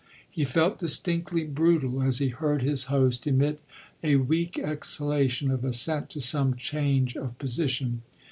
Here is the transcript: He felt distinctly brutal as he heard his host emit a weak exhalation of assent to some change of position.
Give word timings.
He 0.31 0.45
felt 0.45 0.79
distinctly 0.79 1.43
brutal 1.43 2.01
as 2.01 2.17
he 2.17 2.29
heard 2.29 2.63
his 2.63 2.85
host 2.85 3.27
emit 3.27 3.61
a 4.03 4.15
weak 4.15 4.57
exhalation 4.57 5.51
of 5.51 5.63
assent 5.63 6.09
to 6.09 6.19
some 6.19 6.55
change 6.55 7.15
of 7.15 7.37
position. 7.37 8.01